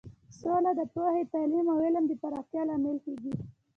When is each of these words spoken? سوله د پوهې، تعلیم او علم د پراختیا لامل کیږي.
سوله 0.39 0.71
د 0.79 0.81
پوهې، 0.93 1.23
تعلیم 1.33 1.65
او 1.73 1.77
علم 1.85 2.05
د 2.07 2.13
پراختیا 2.21 2.61
لامل 2.69 2.97
کیږي. 3.05 3.31